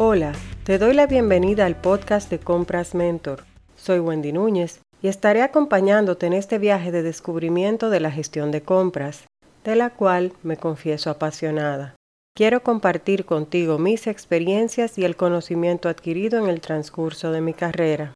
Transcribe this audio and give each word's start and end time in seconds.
Hola, 0.00 0.32
te 0.62 0.78
doy 0.78 0.94
la 0.94 1.08
bienvenida 1.08 1.66
al 1.66 1.74
podcast 1.74 2.30
de 2.30 2.38
Compras 2.38 2.94
Mentor. 2.94 3.42
Soy 3.74 3.98
Wendy 3.98 4.30
Núñez 4.30 4.78
y 5.02 5.08
estaré 5.08 5.42
acompañándote 5.42 6.26
en 6.26 6.34
este 6.34 6.58
viaje 6.58 6.92
de 6.92 7.02
descubrimiento 7.02 7.90
de 7.90 7.98
la 7.98 8.12
gestión 8.12 8.52
de 8.52 8.62
compras, 8.62 9.26
de 9.64 9.74
la 9.74 9.90
cual 9.90 10.34
me 10.44 10.56
confieso 10.56 11.10
apasionada. 11.10 11.96
Quiero 12.36 12.62
compartir 12.62 13.24
contigo 13.24 13.80
mis 13.80 14.06
experiencias 14.06 14.98
y 14.98 15.04
el 15.04 15.16
conocimiento 15.16 15.88
adquirido 15.88 16.38
en 16.38 16.48
el 16.48 16.60
transcurso 16.60 17.32
de 17.32 17.40
mi 17.40 17.52
carrera. 17.52 18.14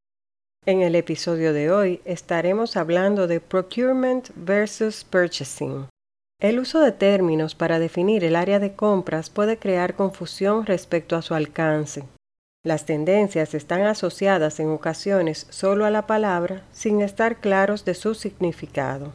En 0.65 0.83
el 0.83 0.95
episodio 0.95 1.53
de 1.53 1.73
hoy 1.73 2.01
estaremos 2.05 2.77
hablando 2.77 3.27
de 3.27 3.41
procurement 3.41 4.31
versus 4.37 5.03
purchasing. 5.03 5.89
El 6.43 6.59
uso 6.59 6.81
de 6.81 6.91
términos 6.91 7.55
para 7.55 7.79
definir 7.79 8.25
el 8.25 8.35
área 8.35 8.59
de 8.59 8.73
compras 8.73 9.31
puede 9.31 9.59
crear 9.59 9.95
confusión 9.95 10.67
respecto 10.67 11.15
a 11.15 11.23
su 11.23 11.35
alcance. 11.35 12.03
Las 12.65 12.85
tendencias 12.85 13.55
están 13.55 13.83
asociadas 13.83 14.59
en 14.59 14.71
ocasiones 14.71 15.47
solo 15.51 15.85
a 15.85 15.91
la 15.91 16.09
palabra 16.09 16.65
sin 16.73 17.01
estar 17.01 17.37
claros 17.37 17.85
de 17.85 17.95
su 17.95 18.17
significado. 18.17 19.13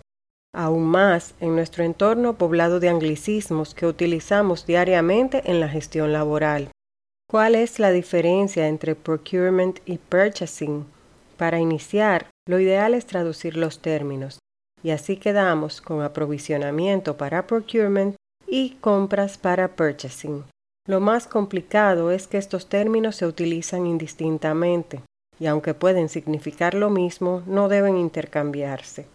Aún 0.56 0.86
más 0.86 1.36
en 1.42 1.54
nuestro 1.54 1.84
entorno 1.84 2.38
poblado 2.38 2.80
de 2.80 2.88
anglicismos 2.88 3.74
que 3.74 3.88
utilizamos 3.88 4.66
diariamente 4.66 5.42
en 5.52 5.60
la 5.60 5.68
gestión 5.68 6.14
laboral. 6.14 6.70
¿Cuál 7.30 7.56
es 7.56 7.78
la 7.78 7.92
diferencia 7.92 8.70
entre 8.70 8.96
procurement 8.96 9.80
y 9.86 9.98
purchasing? 9.98 10.86
Para 11.36 11.60
iniciar, 11.60 12.28
lo 12.48 12.58
ideal 12.58 12.94
es 12.94 13.06
traducir 13.06 13.58
los 13.58 13.82
términos 13.82 14.40
y 14.84 14.92
así 14.92 15.18
quedamos 15.18 15.82
con 15.82 16.02
aprovisionamiento 16.02 17.18
para 17.18 17.48
procurement 17.48 18.16
y 18.48 18.72
compras 18.82 19.38
para 19.38 19.76
purchasing. 19.76 20.44
Lo 20.88 21.02
más 21.02 21.28
complicado 21.28 22.12
es 22.12 22.28
que 22.28 22.38
estos 22.38 22.70
términos 22.70 23.18
se 23.18 23.26
utilizan 23.26 23.86
indistintamente 23.86 25.02
y 25.40 25.48
aunque 25.48 25.74
pueden 25.74 26.10
significar 26.10 26.74
lo 26.74 26.90
mismo, 26.90 27.44
no 27.46 27.68
deben 27.68 27.98
intercambiarse. 27.98 29.06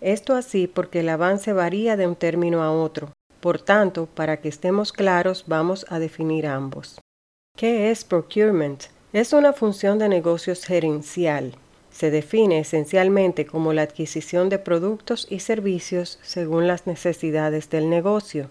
Esto 0.00 0.34
así 0.34 0.66
porque 0.66 1.00
el 1.00 1.08
avance 1.08 1.52
varía 1.52 1.96
de 1.96 2.06
un 2.06 2.16
término 2.16 2.62
a 2.62 2.72
otro. 2.72 3.12
Por 3.40 3.60
tanto, 3.60 4.06
para 4.06 4.40
que 4.40 4.48
estemos 4.48 4.92
claros, 4.92 5.44
vamos 5.46 5.86
a 5.88 5.98
definir 5.98 6.46
ambos. 6.46 7.00
¿Qué 7.56 7.90
es 7.90 8.04
procurement? 8.04 8.84
Es 9.12 9.32
una 9.32 9.52
función 9.52 9.98
de 9.98 10.08
negocios 10.08 10.64
gerencial 10.64 11.54
se 11.98 12.12
define 12.12 12.60
esencialmente 12.60 13.44
como 13.44 13.72
la 13.72 13.82
adquisición 13.82 14.48
de 14.50 14.60
productos 14.60 15.26
y 15.28 15.40
servicios 15.40 16.20
según 16.22 16.68
las 16.68 16.86
necesidades 16.86 17.70
del 17.70 17.90
negocio. 17.90 18.50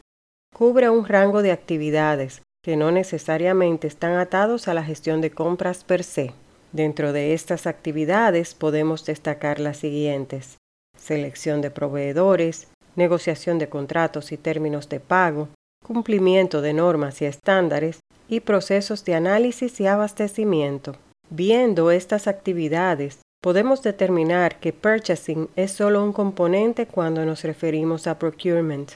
Cubre 0.54 0.90
un 0.90 1.06
rango 1.06 1.42
de 1.42 1.54
actividades 1.54 2.42
que 2.62 2.76
no 2.76 2.92
necesariamente 2.92 3.88
están 3.88 4.18
atados 4.18 4.68
a 4.68 4.74
la 4.74 4.84
gestión 4.84 5.22
de 5.22 5.32
compras 5.32 5.86
per 5.86 6.04
se. 6.04 6.34
Dentro 6.74 7.14
de 7.14 7.34
estas 7.34 7.68
actividades 7.68 8.54
podemos 8.54 9.06
destacar 9.06 9.62
las 9.62 9.78
siguientes. 9.78 10.58
Selección 10.98 11.62
de 11.62 11.72
proveedores, 11.72 12.68
negociación 12.98 13.60
de 13.60 13.70
contratos 13.70 14.34
y 14.34 14.38
términos 14.38 14.90
de 14.90 15.00
pago, 15.00 15.48
cumplimiento 15.86 16.62
de 16.62 16.74
normas 16.74 17.22
y 17.22 17.26
estándares 17.26 18.02
y 18.28 18.42
procesos 18.42 19.06
de 19.06 19.16
análisis 19.16 19.80
y 19.80 19.88
abastecimiento. 19.88 20.98
Viendo 21.30 21.92
estas 21.92 22.28
actividades, 22.28 23.20
Podemos 23.42 23.84
determinar 23.84 24.60
que 24.60 24.74
purchasing 24.74 25.50
es 25.56 25.72
solo 25.72 26.04
un 26.04 26.12
componente 26.12 26.88
cuando 26.88 27.24
nos 27.24 27.44
referimos 27.44 28.08
a 28.08 28.18
procurement. 28.18 28.94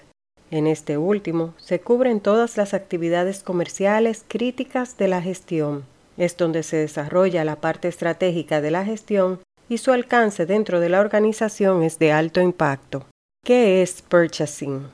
En 0.49 0.65
este 0.65 0.97
último 0.97 1.53
se 1.57 1.79
cubren 1.79 2.19
todas 2.19 2.57
las 2.57 2.73
actividades 2.73 3.43
comerciales 3.43 4.25
críticas 4.27 4.97
de 4.97 5.07
la 5.07 5.21
gestión. 5.21 5.85
Es 6.17 6.37
donde 6.37 6.63
se 6.63 6.77
desarrolla 6.77 7.45
la 7.45 7.57
parte 7.57 7.87
estratégica 7.87 8.61
de 8.61 8.71
la 8.71 8.83
gestión 8.83 9.39
y 9.69 9.77
su 9.77 9.91
alcance 9.91 10.45
dentro 10.47 10.79
de 10.79 10.89
la 10.89 10.99
organización 10.99 11.83
es 11.83 11.99
de 11.99 12.11
alto 12.11 12.41
impacto. 12.41 13.05
¿Qué 13.45 13.83
es 13.83 14.01
purchasing? 14.01 14.89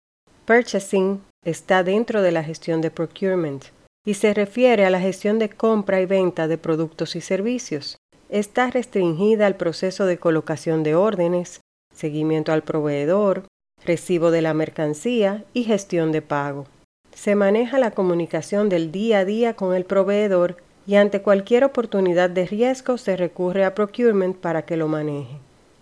Purchasing 0.46 1.22
está 1.46 1.84
dentro 1.84 2.22
de 2.22 2.32
la 2.34 2.44
gestión 2.44 2.82
de 2.82 2.92
procurement 2.92 3.64
y 4.06 4.14
se 4.14 4.34
refiere 4.34 4.86
a 4.86 4.90
la 4.90 5.00
gestión 5.00 5.40
de 5.40 5.50
compra 5.50 6.02
y 6.02 6.06
venta 6.06 6.48
de 6.48 6.58
productos 6.58 7.16
y 7.16 7.22
servicios 7.22 7.98
está 8.30 8.70
restringida 8.70 9.48
al 9.48 9.56
proceso 9.56 10.06
de 10.06 10.18
colocación 10.18 10.84
de 10.84 10.96
órdenes, 10.96 11.62
seguimiento 11.94 12.52
al 12.52 12.64
proveedor, 12.64 13.44
recibo 13.86 14.32
de 14.32 14.42
la 14.42 14.54
mercancía 14.54 15.44
y 15.54 15.64
gestión 15.64 16.12
de 16.12 16.22
pago. 16.22 16.66
Se 17.14 17.36
maneja 17.36 17.80
la 17.80 17.92
comunicación 17.92 18.70
del 18.70 18.92
día 18.92 19.20
a 19.20 19.26
día 19.26 19.56
con 19.56 19.74
el 19.76 19.86
proveedor 19.86 20.58
y 20.86 20.96
ante 20.96 21.22
cualquier 21.22 21.64
oportunidad 21.64 22.30
de 22.30 22.46
riesgo 22.46 22.98
se 22.98 23.18
recurre 23.18 23.66
a 23.66 23.76
procurement 23.76 24.38
para 24.38 24.64
que 24.64 24.78
lo 24.78 24.88
maneje. 24.88 25.38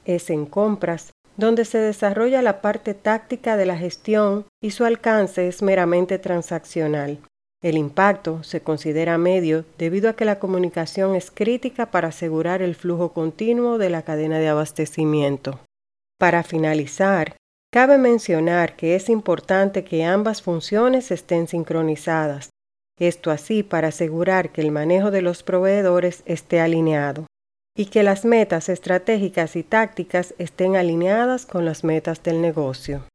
Es 0.05 0.29
en 0.29 0.45
compras 0.45 1.11
donde 1.37 1.65
se 1.65 1.77
desarrolla 1.77 2.41
la 2.41 2.61
parte 2.61 2.93
táctica 2.93 3.57
de 3.57 3.65
la 3.65 3.77
gestión 3.77 4.45
y 4.61 4.71
su 4.71 4.85
alcance 4.85 5.47
es 5.47 5.61
meramente 5.61 6.17
transaccional. 6.17 7.19
El 7.65 7.79
impacto 7.79 8.43
se 8.43 8.61
considera 8.61 9.17
medio 9.17 9.65
debido 9.79 10.07
a 10.07 10.13
que 10.13 10.23
la 10.23 10.37
comunicación 10.37 11.15
es 11.15 11.31
crítica 11.31 11.87
para 11.87 12.09
asegurar 12.09 12.61
el 12.61 12.75
flujo 12.75 13.11
continuo 13.11 13.79
de 13.79 13.89
la 13.89 14.03
cadena 14.03 14.37
de 14.37 14.49
abastecimiento. 14.49 15.59
Para 16.19 16.43
finalizar, 16.43 17.37
cabe 17.73 17.97
mencionar 17.97 18.75
que 18.75 18.93
es 18.93 19.09
importante 19.09 19.83
que 19.83 20.03
ambas 20.03 20.43
funciones 20.43 21.09
estén 21.09 21.47
sincronizadas, 21.47 22.51
esto 22.99 23.31
así 23.31 23.63
para 23.63 23.87
asegurar 23.87 24.51
que 24.51 24.61
el 24.61 24.71
manejo 24.71 25.09
de 25.09 25.23
los 25.23 25.41
proveedores 25.41 26.21
esté 26.27 26.61
alineado 26.61 27.25
y 27.75 27.87
que 27.87 28.03
las 28.03 28.25
metas 28.25 28.69
estratégicas 28.69 29.55
y 29.55 29.63
tácticas 29.63 30.35
estén 30.37 30.75
alineadas 30.75 31.47
con 31.47 31.65
las 31.65 31.83
metas 31.83 32.21
del 32.21 32.43
negocio. 32.43 33.07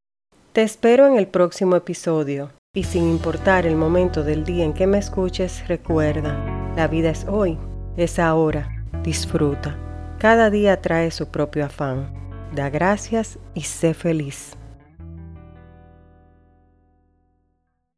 Te 0.53 0.63
espero 0.63 1.07
en 1.07 1.17
el 1.17 1.29
próximo 1.29 1.77
episodio. 1.77 2.51
Y 2.73 2.85
sin 2.85 3.09
importar 3.09 3.67
el 3.67 3.75
momento 3.75 4.23
del 4.23 4.45
día 4.45 4.65
en 4.65 4.73
que 4.73 4.87
me 4.87 4.99
escuches, 4.99 5.67
recuerda, 5.67 6.39
la 6.77 6.87
vida 6.87 7.11
es 7.11 7.27
hoy, 7.29 7.59
es 7.97 8.21
ahora, 8.21 8.87
disfruta. 9.03 9.77
Cada 10.21 10.51
día 10.51 10.81
trae 10.81 11.11
su 11.11 11.27
propio 11.33 11.65
afán. 11.65 12.15
Da 12.55 12.71
gracias 12.71 13.41
y 13.55 13.63
sé 13.63 13.93
feliz. 13.93 14.57